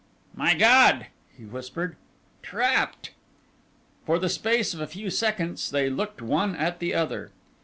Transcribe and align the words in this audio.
"My 0.35 0.55
God!" 0.55 1.05
he 1.37 1.45
whispered. 1.45 1.95
"Trapped!" 2.41 3.11
For 4.03 4.17
the 4.17 4.29
space 4.29 4.73
of 4.73 4.79
a 4.81 4.87
few 4.87 5.11
seconds 5.11 5.69
they 5.69 5.91
looked 5.91 6.23
one 6.23 6.55
at 6.55 6.79
the 6.79 6.95
other. 6.95 7.29